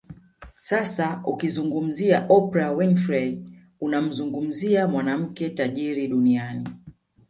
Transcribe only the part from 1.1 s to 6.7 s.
ukimzungumzia Oprah Winfrey unamzungumzia mwanamke tajiri Duniani